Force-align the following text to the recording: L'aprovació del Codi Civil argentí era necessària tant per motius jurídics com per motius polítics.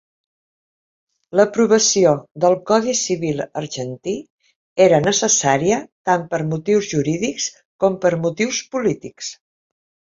L'aprovació 1.39 2.13
del 2.45 2.57
Codi 2.71 2.95
Civil 3.01 3.45
argentí 3.63 4.17
era 4.89 5.03
necessària 5.11 5.81
tant 6.11 6.27
per 6.35 6.43
motius 6.51 6.93
jurídics 6.97 7.51
com 7.85 8.05
per 8.07 8.17
motius 8.29 8.67
polítics. 8.77 9.35